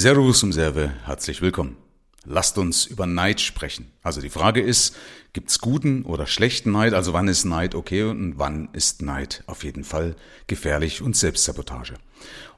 Servus 0.00 0.44
um 0.44 0.52
Serve, 0.52 0.92
herzlich 1.06 1.42
willkommen. 1.42 1.76
Lasst 2.24 2.56
uns 2.56 2.86
über 2.86 3.04
Neid 3.04 3.40
sprechen. 3.40 3.90
Also 4.00 4.20
die 4.20 4.30
Frage 4.30 4.60
ist, 4.60 4.94
gibt's 5.32 5.58
guten 5.58 6.04
oder 6.04 6.28
schlechten 6.28 6.70
Neid? 6.70 6.94
Also 6.94 7.14
wann 7.14 7.26
ist 7.26 7.44
Neid 7.44 7.74
okay 7.74 8.04
und 8.04 8.38
wann 8.38 8.68
ist 8.72 9.02
Neid 9.02 9.42
auf 9.48 9.64
jeden 9.64 9.82
Fall 9.82 10.14
gefährlich 10.46 11.02
und 11.02 11.16
Selbstsabotage? 11.16 11.94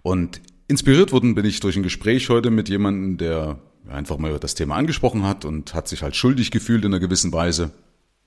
Und 0.02 0.42
inspiriert 0.68 1.12
worden 1.12 1.34
bin 1.34 1.46
ich 1.46 1.60
durch 1.60 1.76
ein 1.76 1.82
Gespräch 1.82 2.28
heute 2.28 2.50
mit 2.50 2.68
jemandem, 2.68 3.16
der 3.16 3.58
einfach 3.88 4.18
mal 4.18 4.38
das 4.38 4.54
Thema 4.54 4.76
angesprochen 4.76 5.22
hat 5.22 5.46
und 5.46 5.72
hat 5.72 5.88
sich 5.88 6.02
halt 6.02 6.16
schuldig 6.16 6.50
gefühlt 6.50 6.84
in 6.84 6.92
einer 6.92 7.00
gewissen 7.00 7.32
Weise. 7.32 7.70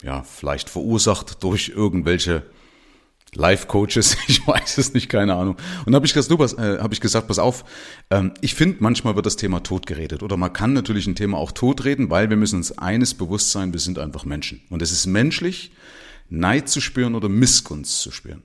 Ja, 0.02 0.23
vielleicht 0.23 0.71
verursacht 0.71 1.43
durch 1.43 1.70
irgendwelche 1.70 2.48
Life-Coaches, 3.36 4.18
ich 4.27 4.47
weiß 4.47 4.77
es 4.77 4.93
nicht, 4.93 5.09
keine 5.09 5.36
Ahnung. 5.36 5.57
Und 5.86 5.95
habe 5.95 6.05
ich, 6.05 6.15
äh, 6.15 6.77
hab 6.79 6.93
ich 6.93 7.02
gesagt, 7.02 7.27
pass 7.27 7.39
auf, 7.39 7.63
ähm, 8.09 8.33
ich 8.41 8.55
finde, 8.55 8.77
manchmal 8.79 9.15
wird 9.15 9.25
das 9.25 9.36
Thema 9.36 9.61
tot 9.61 9.86
geredet. 9.86 10.23
Oder 10.23 10.38
man 10.38 10.54
kann 10.54 10.74
natürlich 10.74 11.07
ein 11.07 11.15
Thema 11.15 11.38
auch 11.38 11.51
tot 11.51 11.86
reden, 11.86 12.10
weil 12.10 12.29
wir 12.29 12.38
müssen 12.38 12.57
uns 12.57 12.77
eines 12.77 13.14
bewusst 13.14 13.51
sein, 13.51 13.74
wir 13.74 13.79
sind 13.79 14.00
einfach 14.00 14.25
Menschen. 14.25 14.61
Und 14.69 14.82
es 14.82 14.91
ist 14.91 15.05
menschlich, 15.05 15.71
Neid 16.29 16.69
zu 16.69 16.82
spüren 16.82 17.15
oder 17.15 17.29
Missgunst 17.29 18.01
zu 18.01 18.11
spüren. 18.11 18.43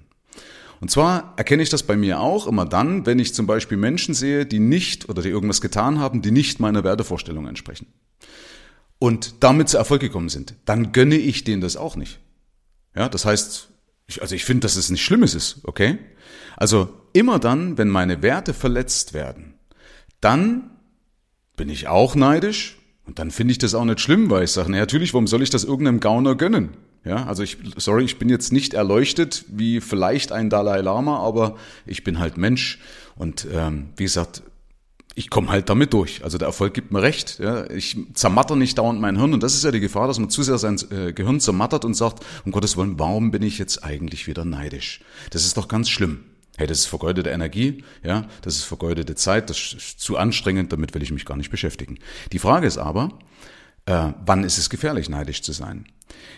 Und 0.80 0.90
zwar 0.90 1.34
erkenne 1.36 1.62
ich 1.62 1.70
das 1.70 1.82
bei 1.82 1.96
mir 1.96 2.20
auch 2.20 2.46
immer 2.46 2.64
dann, 2.64 3.04
wenn 3.04 3.18
ich 3.18 3.34
zum 3.34 3.46
Beispiel 3.46 3.76
Menschen 3.76 4.14
sehe, 4.14 4.46
die 4.46 4.60
nicht 4.60 5.08
oder 5.08 5.22
die 5.22 5.28
irgendwas 5.28 5.60
getan 5.60 5.98
haben, 5.98 6.22
die 6.22 6.30
nicht 6.30 6.60
meiner 6.60 6.84
Wertevorstellung 6.84 7.48
entsprechen. 7.48 7.86
Und 9.00 9.34
damit 9.40 9.68
zu 9.68 9.78
Erfolg 9.78 10.00
gekommen 10.00 10.28
sind. 10.28 10.54
Dann 10.64 10.92
gönne 10.92 11.16
ich 11.16 11.44
denen 11.44 11.62
das 11.62 11.76
auch 11.76 11.96
nicht. 11.96 12.20
Ja, 12.94 13.08
das 13.08 13.24
heißt, 13.24 13.70
ich, 14.08 14.22
also 14.22 14.34
ich 14.34 14.44
finde, 14.44 14.62
dass 14.62 14.76
es 14.76 14.90
nicht 14.90 15.04
Schlimmes 15.04 15.34
ist, 15.34 15.60
okay? 15.64 15.98
Also 16.56 16.88
immer 17.12 17.38
dann, 17.38 17.78
wenn 17.78 17.88
meine 17.88 18.22
Werte 18.22 18.54
verletzt 18.54 19.14
werden, 19.14 19.54
dann 20.20 20.70
bin 21.56 21.68
ich 21.68 21.86
auch 21.88 22.14
neidisch 22.14 22.78
und 23.04 23.18
dann 23.18 23.30
finde 23.30 23.52
ich 23.52 23.58
das 23.58 23.74
auch 23.74 23.84
nicht 23.84 24.00
schlimm, 24.00 24.30
weil 24.30 24.44
ich 24.44 24.50
sage, 24.50 24.70
na 24.70 24.78
natürlich, 24.78 25.14
warum 25.14 25.26
soll 25.26 25.42
ich 25.42 25.50
das 25.50 25.64
irgendeinem 25.64 26.00
Gauner 26.00 26.34
gönnen? 26.34 26.70
Ja, 27.04 27.26
also 27.26 27.42
ich, 27.42 27.58
sorry, 27.76 28.04
ich 28.04 28.18
bin 28.18 28.28
jetzt 28.28 28.52
nicht 28.52 28.74
erleuchtet 28.74 29.44
wie 29.48 29.80
vielleicht 29.80 30.32
ein 30.32 30.50
Dalai 30.50 30.80
Lama, 30.80 31.18
aber 31.20 31.56
ich 31.86 32.02
bin 32.02 32.18
halt 32.18 32.36
Mensch 32.36 32.80
und 33.14 33.46
ähm, 33.52 33.90
wie 33.96 34.04
gesagt, 34.04 34.42
ich 35.18 35.30
komme 35.30 35.48
halt 35.48 35.68
damit 35.68 35.92
durch. 35.94 36.22
Also 36.22 36.38
der 36.38 36.46
Erfolg 36.46 36.74
gibt 36.74 36.92
mir 36.92 37.02
recht. 37.02 37.40
Ja. 37.40 37.68
Ich 37.70 37.96
zermatter 38.14 38.54
nicht 38.54 38.78
dauernd 38.78 39.00
mein 39.00 39.16
Hirn 39.16 39.34
und 39.34 39.42
das 39.42 39.54
ist 39.54 39.64
ja 39.64 39.72
die 39.72 39.80
Gefahr, 39.80 40.06
dass 40.06 40.20
man 40.20 40.30
zu 40.30 40.44
sehr 40.44 40.58
sein 40.58 40.78
äh, 40.92 41.12
Gehirn 41.12 41.40
zermattert 41.40 41.84
und 41.84 41.94
sagt, 41.94 42.24
um 42.44 42.52
Gottes 42.52 42.76
Willen, 42.76 43.00
warum 43.00 43.32
bin 43.32 43.42
ich 43.42 43.58
jetzt 43.58 43.82
eigentlich 43.82 44.28
wieder 44.28 44.44
neidisch? 44.44 45.00
Das 45.30 45.44
ist 45.44 45.56
doch 45.56 45.66
ganz 45.66 45.90
schlimm. 45.90 46.20
Hey, 46.56 46.68
das 46.68 46.78
ist 46.78 46.86
vergeudete 46.86 47.30
Energie, 47.30 47.84
ja, 48.04 48.26
das 48.42 48.56
ist 48.56 48.64
vergeudete 48.64 49.16
Zeit, 49.16 49.50
das 49.50 49.74
ist 49.74 50.00
zu 50.00 50.16
anstrengend, 50.16 50.72
damit 50.72 50.94
will 50.94 51.02
ich 51.02 51.10
mich 51.10 51.24
gar 51.24 51.36
nicht 51.36 51.50
beschäftigen. 51.50 51.98
Die 52.32 52.38
Frage 52.38 52.68
ist 52.68 52.78
aber, 52.78 53.18
äh, 53.86 54.12
wann 54.24 54.44
ist 54.44 54.58
es 54.58 54.70
gefährlich, 54.70 55.08
neidisch 55.08 55.42
zu 55.42 55.52
sein? 55.52 55.86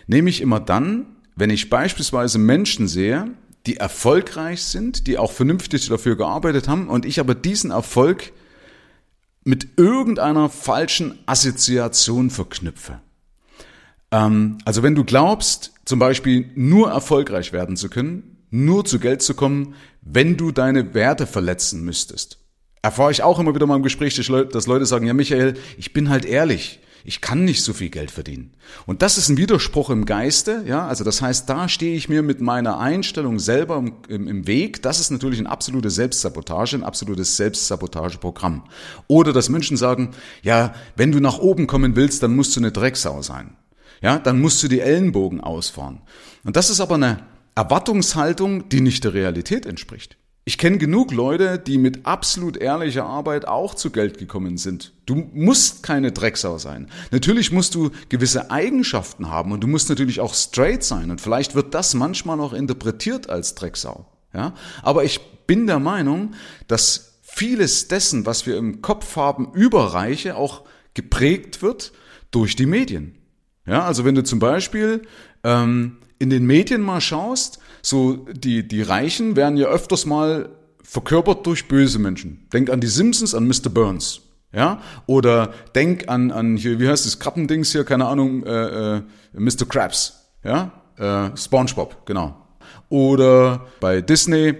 Nämlich 0.06 0.40
immer 0.40 0.60
dann, 0.60 1.06
wenn 1.36 1.50
ich 1.50 1.68
beispielsweise 1.68 2.38
Menschen 2.38 2.88
sehe, 2.88 3.30
die 3.66 3.76
erfolgreich 3.76 4.62
sind, 4.62 5.06
die 5.06 5.18
auch 5.18 5.32
vernünftig 5.32 5.86
dafür 5.88 6.16
gearbeitet 6.16 6.66
haben 6.66 6.88
und 6.88 7.04
ich 7.04 7.20
aber 7.20 7.34
diesen 7.34 7.70
Erfolg 7.70 8.32
mit 9.50 9.78
irgendeiner 9.78 10.48
falschen 10.48 11.18
Assoziation 11.26 12.30
verknüpfe. 12.30 13.00
Ähm, 14.12 14.58
also 14.64 14.84
wenn 14.84 14.94
du 14.94 15.04
glaubst, 15.04 15.72
zum 15.84 15.98
Beispiel 15.98 16.50
nur 16.54 16.90
erfolgreich 16.90 17.52
werden 17.52 17.76
zu 17.76 17.90
können, 17.90 18.38
nur 18.50 18.84
zu 18.84 19.00
Geld 19.00 19.22
zu 19.22 19.34
kommen, 19.34 19.74
wenn 20.02 20.36
du 20.36 20.52
deine 20.52 20.94
Werte 20.94 21.26
verletzen 21.26 21.84
müsstest. 21.84 22.38
Erfahre 22.80 23.10
ich 23.10 23.24
auch 23.24 23.40
immer 23.40 23.54
wieder 23.54 23.66
mal 23.66 23.76
im 23.76 23.82
Gespräch, 23.82 24.14
dass 24.14 24.66
Leute 24.66 24.86
sagen, 24.86 25.06
ja 25.06 25.14
Michael, 25.14 25.54
ich 25.76 25.92
bin 25.92 26.08
halt 26.08 26.24
ehrlich 26.24 26.78
ich 27.04 27.20
kann 27.20 27.44
nicht 27.44 27.62
so 27.62 27.72
viel 27.72 27.90
Geld 27.90 28.10
verdienen. 28.10 28.52
Und 28.86 29.02
das 29.02 29.18
ist 29.18 29.28
ein 29.28 29.36
Widerspruch 29.36 29.90
im 29.90 30.04
Geiste, 30.04 30.64
ja, 30.66 30.86
also 30.86 31.04
das 31.04 31.22
heißt, 31.22 31.48
da 31.48 31.68
stehe 31.68 31.96
ich 31.96 32.08
mir 32.08 32.22
mit 32.22 32.40
meiner 32.40 32.78
Einstellung 32.78 33.38
selber 33.38 33.76
im, 33.78 33.92
im, 34.08 34.28
im 34.28 34.46
Weg. 34.46 34.82
Das 34.82 35.00
ist 35.00 35.10
natürlich 35.10 35.38
eine 35.38 35.50
absolute 35.50 35.90
Selbstsabotage, 35.90 36.76
ein 36.76 36.84
absolutes 36.84 37.36
Selbstsabotageprogramm. 37.36 38.64
Oder 39.06 39.32
dass 39.32 39.48
Menschen 39.48 39.76
sagen, 39.76 40.10
ja, 40.42 40.74
wenn 40.96 41.12
du 41.12 41.20
nach 41.20 41.38
oben 41.38 41.66
kommen 41.66 41.96
willst, 41.96 42.22
dann 42.22 42.36
musst 42.36 42.56
du 42.56 42.60
eine 42.60 42.72
Drecksau 42.72 43.22
sein. 43.22 43.56
Ja, 44.02 44.18
dann 44.18 44.40
musst 44.40 44.62
du 44.62 44.68
die 44.68 44.80
Ellenbogen 44.80 45.40
ausfahren. 45.40 46.00
Und 46.44 46.56
das 46.56 46.70
ist 46.70 46.80
aber 46.80 46.94
eine 46.94 47.24
Erwartungshaltung, 47.54 48.68
die 48.68 48.80
nicht 48.80 49.04
der 49.04 49.14
Realität 49.14 49.66
entspricht. 49.66 50.16
Ich 50.44 50.56
kenne 50.56 50.78
genug 50.78 51.12
Leute, 51.12 51.58
die 51.58 51.76
mit 51.76 52.06
absolut 52.06 52.56
ehrlicher 52.56 53.04
Arbeit 53.04 53.46
auch 53.46 53.74
zu 53.74 53.90
Geld 53.90 54.18
gekommen 54.18 54.56
sind. 54.56 54.92
Du 55.04 55.14
musst 55.32 55.82
keine 55.82 56.12
Drecksau 56.12 56.56
sein. 56.56 56.90
Natürlich 57.10 57.52
musst 57.52 57.74
du 57.74 57.90
gewisse 58.08 58.50
Eigenschaften 58.50 59.28
haben 59.28 59.52
und 59.52 59.60
du 59.60 59.66
musst 59.66 59.90
natürlich 59.90 60.20
auch 60.20 60.34
straight 60.34 60.82
sein 60.82 61.10
und 61.10 61.20
vielleicht 61.20 61.54
wird 61.54 61.74
das 61.74 61.94
manchmal 61.94 62.40
auch 62.40 62.54
interpretiert 62.54 63.28
als 63.28 63.54
Drecksau. 63.54 64.06
Ja? 64.32 64.54
Aber 64.82 65.04
ich 65.04 65.20
bin 65.46 65.66
der 65.66 65.78
Meinung, 65.78 66.32
dass 66.68 67.18
vieles 67.22 67.88
dessen, 67.88 68.24
was 68.24 68.46
wir 68.46 68.56
im 68.56 68.82
Kopf 68.82 69.16
haben 69.16 69.52
über 69.52 69.92
Reiche, 69.92 70.36
auch 70.36 70.64
geprägt 70.94 71.62
wird 71.62 71.92
durch 72.30 72.56
die 72.56 72.66
Medien. 72.66 73.19
Ja, 73.70 73.84
also 73.84 74.04
wenn 74.04 74.16
du 74.16 74.24
zum 74.24 74.40
Beispiel 74.40 75.02
ähm, 75.44 75.98
in 76.18 76.28
den 76.28 76.44
Medien 76.44 76.82
mal 76.82 77.00
schaust, 77.00 77.60
so 77.82 78.26
die, 78.32 78.66
die 78.66 78.82
Reichen 78.82 79.36
werden 79.36 79.56
ja 79.56 79.68
öfters 79.68 80.06
mal 80.06 80.48
verkörpert 80.82 81.46
durch 81.46 81.68
böse 81.68 82.00
Menschen. 82.00 82.48
Denk 82.52 82.68
an 82.68 82.80
die 82.80 82.88
Simpsons, 82.88 83.32
an 83.32 83.46
Mr. 83.46 83.70
Burns. 83.70 84.22
Ja? 84.52 84.82
Oder 85.06 85.52
denk 85.76 86.08
an, 86.08 86.32
an 86.32 86.56
hier, 86.56 86.80
wie 86.80 86.88
heißt 86.88 87.06
das 87.06 87.20
Krabbendings 87.20 87.70
hier, 87.70 87.84
keine 87.84 88.06
Ahnung, 88.06 88.42
äh, 88.42 88.96
äh, 88.96 89.02
Mr. 89.34 89.66
Krabs. 89.68 90.32
Ja? 90.42 90.72
Äh, 90.96 91.36
SpongeBob, 91.36 92.04
genau. 92.06 92.36
Oder 92.88 93.66
bei 93.78 94.00
Disney 94.00 94.56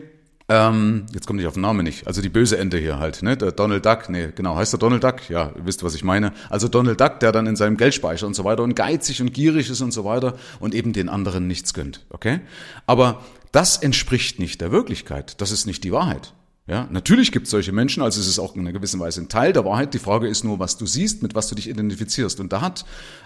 ähm, 0.51 1.07
jetzt 1.15 1.29
kommt 1.29 1.39
nicht 1.39 1.47
auf 1.47 1.55
den 1.55 1.63
Namen 1.63 1.85
nicht. 1.85 2.09
Also 2.09 2.21
die 2.21 2.29
böse 2.29 2.59
Ente 2.59 2.77
hier 2.77 2.99
halt, 2.99 3.23
ne? 3.23 3.37
Der 3.37 3.53
Donald 3.53 3.87
Duck, 3.87 4.09
nee, 4.09 4.31
genau, 4.35 4.57
heißt 4.57 4.73
der 4.73 4.81
Donald 4.81 5.05
Duck? 5.05 5.31
Ja, 5.31 5.53
ihr 5.57 5.65
wisst, 5.65 5.85
was 5.85 5.95
ich 5.95 6.03
meine. 6.03 6.33
Also 6.49 6.67
Donald 6.67 7.01
Duck, 7.01 7.21
der 7.21 7.31
dann 7.31 7.47
in 7.47 7.55
seinem 7.55 7.77
Geldspeicher 7.77 8.27
und 8.27 8.35
so 8.35 8.43
weiter 8.43 8.65
und 8.65 8.75
geizig 8.75 9.23
und 9.23 9.33
gierig 9.33 9.71
ist 9.71 9.81
und 9.81 9.93
so 9.93 10.05
weiter 10.05 10.37
und 10.59 10.75
eben 10.75 10.93
den 10.93 11.09
anderen 11.09 11.47
nichts 11.47 11.73
gönnt, 11.73 12.05
okay? 12.11 12.41
Aber 12.87 13.23
das 13.53 13.77
entspricht 13.77 14.41
nicht 14.41 14.61
der 14.61 14.73
Wirklichkeit. 14.73 15.41
Das 15.41 15.53
ist 15.53 15.67
nicht 15.67 15.85
die 15.85 15.93
Wahrheit. 15.93 16.35
Ja, 16.67 16.89
natürlich 16.91 17.31
gibt 17.31 17.47
es 17.47 17.53
solche 17.53 17.71
Menschen, 17.71 18.03
also 18.03 18.21
es 18.21 18.27
ist 18.27 18.41
auch 18.41 18.57
in 18.57 18.63
einer 18.63 18.73
gewissen 18.73 18.99
Weise 18.99 19.21
ein 19.21 19.29
Teil 19.29 19.53
der 19.53 19.65
Wahrheit. 19.65 19.95
Die 19.95 19.99
Frage 20.01 20.27
ist 20.27 20.43
nur, 20.43 20.59
was 20.59 20.77
du 20.77 20.87
siehst, 20.87 21.23
mit 21.23 21.37
was 21.37 21.49
du 21.49 21.55
dich 21.55 21.69
identifizierst. 21.69 22.41
Und 22.41 22.53
da 22.53 22.61
hat 22.61 22.85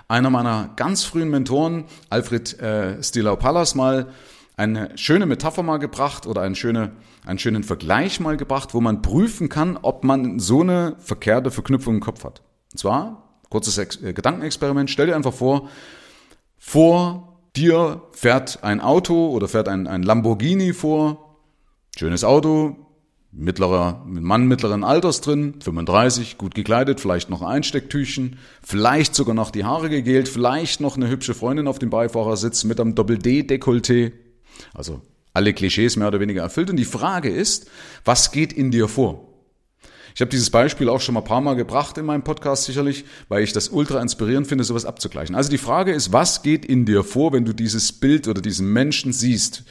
einer 0.08 0.28
meiner 0.28 0.74
ganz 0.76 1.04
frühen 1.04 1.30
Mentoren, 1.30 1.84
Alfred 2.10 2.60
äh, 2.60 3.02
Stilau-Pallas, 3.02 3.74
mal 3.74 4.08
eine 4.56 4.96
schöne 4.96 5.26
Metapher 5.26 5.62
mal 5.62 5.78
gebracht 5.78 6.26
oder 6.26 6.42
eine 6.42 6.54
schöne, 6.54 6.92
einen 7.26 7.38
schönen 7.38 7.64
Vergleich 7.64 8.20
mal 8.20 8.36
gebracht, 8.36 8.74
wo 8.74 8.80
man 8.80 9.02
prüfen 9.02 9.48
kann, 9.48 9.76
ob 9.80 10.04
man 10.04 10.38
so 10.38 10.60
eine 10.60 10.96
verkehrte 10.98 11.50
Verknüpfung 11.50 11.94
im 11.94 12.00
Kopf 12.00 12.24
hat. 12.24 12.42
Und 12.72 12.78
zwar, 12.78 13.40
kurzes 13.50 13.78
Ex 13.78 14.00
äh, 14.02 14.12
Gedankenexperiment, 14.12 14.90
stell 14.90 15.06
dir 15.06 15.16
einfach 15.16 15.34
vor, 15.34 15.68
vor 16.58 17.40
dir 17.56 18.02
fährt 18.12 18.62
ein 18.62 18.80
Auto 18.80 19.28
oder 19.28 19.48
fährt 19.48 19.68
ein, 19.68 19.86
ein 19.86 20.02
Lamborghini 20.02 20.72
vor, 20.72 21.36
schönes 21.96 22.24
Auto, 22.24 22.76
mittlerer, 23.32 24.04
Mann 24.06 24.46
mittleren 24.46 24.84
Alters 24.84 25.20
drin, 25.20 25.54
35, 25.60 26.38
gut 26.38 26.54
gekleidet, 26.54 27.00
vielleicht 27.00 27.30
noch 27.30 27.42
ein 27.42 27.48
Einstecktüchen, 27.48 28.38
vielleicht 28.62 29.14
sogar 29.14 29.34
noch 29.34 29.50
die 29.50 29.64
Haare 29.64 29.90
gegelt, 29.90 30.28
vielleicht 30.28 30.80
noch 30.80 30.96
eine 30.96 31.08
hübsche 31.08 31.34
Freundin 31.34 31.66
auf 31.66 31.80
dem 31.80 31.90
Beifahrersitz 31.90 32.64
mit 32.64 32.80
einem 32.80 32.94
Doppel-D-Dekolleté, 32.94 34.12
also 34.72 35.00
alle 35.32 35.52
Klischees 35.52 35.96
mehr 35.96 36.08
oder 36.08 36.20
weniger 36.20 36.42
erfüllt. 36.42 36.70
Und 36.70 36.76
die 36.76 36.84
Frage 36.84 37.28
ist, 37.28 37.68
was 38.04 38.30
geht 38.30 38.52
in 38.52 38.70
dir 38.70 38.88
vor? 38.88 39.28
Ich 40.14 40.20
habe 40.20 40.30
dieses 40.30 40.50
Beispiel 40.50 40.88
auch 40.88 41.00
schon 41.00 41.14
mal 41.14 41.22
ein 41.22 41.26
paar 41.26 41.40
Mal 41.40 41.54
gebracht 41.56 41.98
in 41.98 42.06
meinem 42.06 42.22
Podcast 42.22 42.64
sicherlich, 42.64 43.04
weil 43.28 43.42
ich 43.42 43.52
das 43.52 43.68
ultra 43.68 44.00
inspirierend 44.00 44.46
finde, 44.46 44.62
sowas 44.62 44.84
abzugleichen. 44.84 45.34
Also 45.34 45.50
die 45.50 45.58
Frage 45.58 45.92
ist, 45.92 46.12
was 46.12 46.42
geht 46.42 46.64
in 46.64 46.86
dir 46.86 47.02
vor, 47.02 47.32
wenn 47.32 47.44
du 47.44 47.52
dieses 47.52 47.92
Bild 47.92 48.28
oder 48.28 48.40
diesen 48.40 48.72
Menschen 48.72 49.12
siehst? 49.12 49.64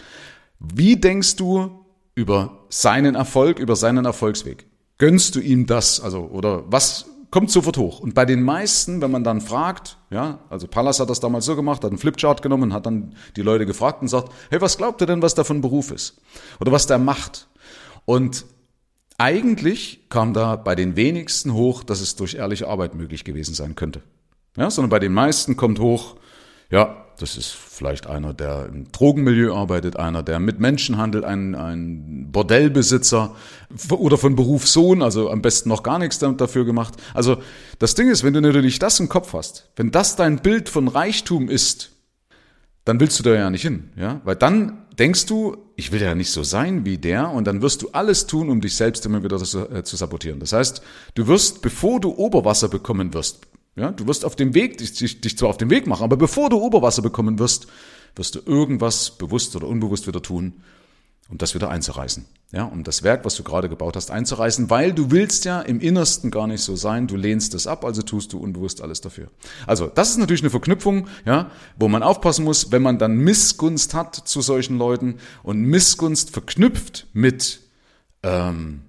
Wie 0.60 0.98
denkst 0.98 1.38
du 1.38 1.86
über 2.14 2.66
seinen 2.70 3.16
Erfolg, 3.16 3.58
über 3.58 3.78
seinen 3.78 4.04
Erfolgsweg? 4.04 4.66
Gönnst 4.98 5.36
du 5.36 5.40
ihm 5.40 5.66
das? 5.66 6.02
Also, 6.02 6.26
oder 6.26 6.70
was 6.70 7.06
kommt 7.34 7.50
sofort 7.50 7.78
hoch. 7.78 8.00
Und 8.00 8.14
bei 8.14 8.26
den 8.26 8.44
meisten, 8.44 9.02
wenn 9.02 9.10
man 9.10 9.24
dann 9.24 9.42
fragt, 9.42 9.98
ja, 10.12 10.38
also 10.52 10.68
Pallas 10.68 11.00
hat 11.00 11.10
das 11.10 11.20
damals 11.20 11.46
so 11.46 11.56
gemacht, 11.56 11.84
hat 11.84 11.90
einen 11.90 11.98
Flipchart 11.98 12.44
genommen, 12.44 12.74
hat 12.74 12.86
dann 12.86 13.16
die 13.36 13.42
Leute 13.42 13.66
gefragt 13.66 14.04
und 14.04 14.08
sagt, 14.08 14.32
hey, 14.52 14.62
was 14.62 14.78
glaubt 14.78 15.02
ihr 15.02 15.08
denn, 15.08 15.24
was 15.24 15.34
da 15.34 15.44
von 15.44 15.60
Beruf 15.60 15.90
ist? 15.90 16.22
Oder 16.60 16.72
was 16.72 16.86
der 16.86 17.00
macht? 17.00 17.48
Und 18.06 18.46
eigentlich 19.18 20.02
kam 20.10 20.36
da 20.36 20.56
bei 20.58 20.76
den 20.76 20.96
wenigsten 20.96 21.56
hoch, 21.56 21.84
dass 21.84 22.02
es 22.02 22.16
durch 22.16 22.36
ehrliche 22.36 22.68
Arbeit 22.68 22.94
möglich 22.94 23.24
gewesen 23.24 23.56
sein 23.56 23.74
könnte. 23.74 24.04
Ja, 24.56 24.70
sondern 24.70 24.92
bei 24.92 25.00
den 25.00 25.14
meisten 25.14 25.58
kommt 25.58 25.80
hoch, 25.80 26.18
ja, 26.70 27.04
das 27.20 27.36
ist 27.36 27.50
vielleicht 27.50 28.06
einer, 28.06 28.34
der 28.34 28.68
im 28.68 28.92
Drogenmilieu 28.92 29.56
arbeitet, 29.56 29.98
einer, 29.98 30.22
der 30.22 30.40
mit 30.40 30.60
Menschen 30.60 30.98
handelt, 30.98 31.24
ein, 31.24 31.56
ein 31.56 32.32
Bordellbesitzer 32.32 33.36
oder 33.90 34.18
von 34.18 34.36
Beruf 34.36 34.68
Sohn, 34.68 35.02
also 35.02 35.30
am 35.30 35.42
besten 35.42 35.70
noch 35.70 35.84
gar 35.84 36.00
nichts 36.00 36.20
dafür 36.20 36.66
gemacht. 36.66 36.96
Also 37.14 37.38
das 37.80 37.96
Ding 37.96 38.10
ist, 38.10 38.24
wenn 38.24 38.34
du 38.34 38.42
natürlich 38.42 38.80
das 38.80 39.00
im 39.00 39.10
Kopf 39.10 39.34
hast, 39.34 39.70
wenn 39.76 39.92
das 39.92 40.16
dein 40.16 40.40
Bild 40.40 40.70
von 40.70 40.88
Reichtum 40.88 41.50
ist, 41.50 41.92
dann 42.86 43.00
willst 43.00 43.18
du 43.20 43.24
da 43.24 43.34
ja 43.34 43.50
nicht 43.50 43.62
hin, 43.62 43.90
ja, 43.96 44.22
weil 44.26 44.36
dann 44.36 44.86
denkst 45.00 45.26
du, 45.26 45.58
ich 45.76 45.92
will 45.92 46.02
ja 46.02 46.16
nicht 46.16 46.32
so 46.32 46.44
sein 46.44 46.86
wie 46.86 46.98
der 46.98 47.32
und 47.32 47.46
dann 47.46 47.62
wirst 47.62 47.82
du 47.82 47.90
alles 47.92 48.28
tun, 48.28 48.50
um 48.50 48.62
dich 48.62 48.76
selbst 48.76 49.06
immer 49.06 49.24
wieder 49.24 49.38
zu, 49.38 49.70
äh, 49.70 49.84
zu 49.84 49.96
sabotieren. 49.96 50.40
Das 50.40 50.54
heißt, 50.54 50.82
du 51.16 51.28
wirst, 51.28 51.62
bevor 51.62 52.00
du 52.00 52.12
Oberwasser 52.12 52.68
bekommen 52.68 53.14
wirst, 53.14 53.48
ja, 53.76 53.92
du 53.92 54.06
wirst 54.06 54.24
auf 54.24 54.36
dem 54.36 54.54
Weg, 54.54 54.78
dich, 54.78 55.22
dich 55.22 55.38
zwar 55.38 55.50
auf 55.50 55.58
den 55.58 55.70
Weg 55.70 55.88
machen, 55.88 56.04
aber 56.04 56.18
bevor 56.18 56.50
du 56.50 56.58
Oberwasser 56.58 57.02
bekommen 57.02 57.40
wirst, 57.40 57.68
wirst 58.16 58.36
du 58.36 58.42
irgendwas 58.46 59.12
bewusst 59.12 59.56
oder 59.56 59.68
unbewusst 59.68 60.06
wieder 60.06 60.22
tun, 60.22 60.62
um 61.30 61.38
das 61.38 61.56
wieder 61.56 61.70
einzureißen. 61.70 62.26
Ja, 62.52 62.66
um 62.66 62.84
das 62.84 63.02
Werk, 63.02 63.26
was 63.26 63.36
du 63.36 63.44
gerade 63.44 63.68
gebaut 63.68 63.96
hast, 63.96 64.12
einzureißen, 64.12 64.70
weil 64.70 64.94
du 64.94 65.10
willst 65.10 65.44
ja 65.46 65.62
im 65.62 65.80
Innersten 65.80 66.30
gar 66.30 66.46
nicht 66.46 66.62
so 66.62 66.76
sein, 66.76 67.08
du 67.08 67.16
lehnst 67.16 67.56
es 67.56 67.66
ab, 67.66 67.84
also 67.84 68.04
tust 68.04 68.32
du 68.32 68.38
unbewusst 68.38 68.82
alles 68.82 69.02
dafür. 69.02 69.30
Also, 69.66 69.88
das 69.88 70.12
ist 70.12 70.18
natürlich 70.18 70.44
eine 70.44 70.52
Verknüpfung, 70.52 71.08
ja, 71.26 71.50
wo 71.78 71.88
man 71.88 72.04
aufpassen 72.04 72.46
muss, 72.46 72.72
wenn 72.72 72.84
man 72.84 73.00
dann 73.00 73.18
Missgunst 73.18 73.96
hat 73.96 74.16
zu 74.16 74.42
solchen 74.42 74.78
Leuten 74.78 75.16
und 75.42 75.62
Missgunst 75.62 76.30
verknüpft 76.30 77.08
mit 77.14 77.62
ähm, 78.22 78.82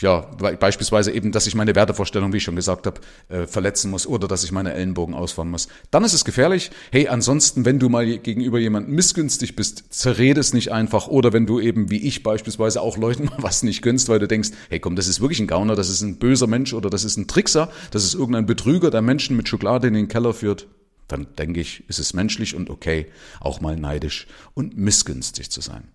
ja, 0.00 0.20
beispielsweise 0.20 1.10
eben, 1.10 1.32
dass 1.32 1.48
ich 1.48 1.56
meine 1.56 1.74
Wertevorstellung, 1.74 2.32
wie 2.32 2.36
ich 2.36 2.44
schon 2.44 2.54
gesagt 2.54 2.86
habe, 2.86 3.00
äh, 3.28 3.48
verletzen 3.48 3.90
muss 3.90 4.06
oder 4.06 4.28
dass 4.28 4.44
ich 4.44 4.52
meine 4.52 4.72
Ellenbogen 4.72 5.14
ausfahren 5.14 5.50
muss. 5.50 5.66
Dann 5.90 6.04
ist 6.04 6.12
es 6.12 6.24
gefährlich. 6.24 6.70
Hey, 6.92 7.08
ansonsten, 7.08 7.64
wenn 7.64 7.80
du 7.80 7.88
mal 7.88 8.06
gegenüber 8.18 8.60
jemandem 8.60 8.94
missgünstig 8.94 9.56
bist, 9.56 9.92
zerrede 9.92 10.40
es 10.40 10.54
nicht 10.54 10.70
einfach. 10.70 11.08
Oder 11.08 11.32
wenn 11.32 11.46
du 11.46 11.58
eben, 11.58 11.90
wie 11.90 12.06
ich 12.06 12.22
beispielsweise, 12.22 12.80
auch 12.80 12.96
Leuten 12.96 13.24
mal 13.26 13.38
was 13.38 13.64
nicht 13.64 13.82
gönnst, 13.82 14.08
weil 14.08 14.20
du 14.20 14.28
denkst, 14.28 14.50
hey 14.70 14.78
komm, 14.78 14.94
das 14.94 15.08
ist 15.08 15.20
wirklich 15.20 15.40
ein 15.40 15.48
Gauner, 15.48 15.74
das 15.74 15.88
ist 15.88 16.02
ein 16.02 16.18
böser 16.18 16.46
Mensch 16.46 16.74
oder 16.74 16.90
das 16.90 17.02
ist 17.02 17.16
ein 17.16 17.26
Trickser, 17.26 17.68
das 17.90 18.04
ist 18.04 18.14
irgendein 18.14 18.46
Betrüger, 18.46 18.90
der 18.90 19.02
Menschen 19.02 19.36
mit 19.36 19.48
Schokolade 19.48 19.88
in 19.88 19.94
den 19.94 20.06
Keller 20.06 20.32
führt. 20.32 20.68
Dann 21.08 21.26
denke 21.38 21.60
ich, 21.60 21.88
ist 21.88 21.98
es 21.98 22.12
menschlich 22.12 22.54
und 22.54 22.70
okay, 22.70 23.06
auch 23.40 23.60
mal 23.60 23.76
neidisch 23.76 24.28
und 24.54 24.76
missgünstig 24.76 25.50
zu 25.50 25.60
sein. 25.60 25.88